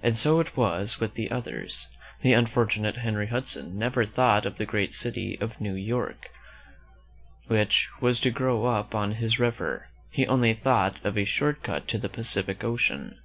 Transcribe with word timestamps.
And 0.00 0.16
so 0.16 0.38
it 0.38 0.56
was 0.56 1.00
with 1.00 1.14
the 1.14 1.32
others. 1.32 1.88
The 2.22 2.32
unfortunate 2.32 2.98
Henry 2.98 3.26
Hudson 3.26 3.76
never 3.76 4.04
thought 4.04 4.46
of 4.46 4.56
the 4.56 4.64
great 4.64 4.94
city 4.94 5.36
of 5.40 5.60
New 5.60 5.74
York, 5.74 6.30
which 7.48 7.88
was 8.00 8.20
to 8.20 8.30
grow 8.30 8.66
up 8.66 8.94
on 8.94 9.14
his 9.14 9.40
river; 9.40 9.88
he 10.12 10.28
only 10.28 10.54
thought 10.54 11.04
of 11.04 11.18
a 11.18 11.24
short 11.24 11.64
cut 11.64 11.88
to 11.88 11.98
the 11.98 12.08
Pacific 12.08 12.62
Ocean. 12.62 13.16